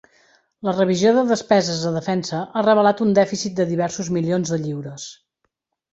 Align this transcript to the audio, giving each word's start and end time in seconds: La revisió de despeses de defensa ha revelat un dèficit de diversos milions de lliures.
La 0.67 0.71
revisió 0.75 1.11
de 1.17 1.23
despeses 1.31 1.83
de 1.87 1.91
defensa 1.99 2.39
ha 2.61 2.65
revelat 2.69 3.05
un 3.07 3.15
dèficit 3.19 3.57
de 3.61 3.69
diversos 3.73 4.11
milions 4.19 4.55
de 4.55 4.63
lliures. 4.65 5.11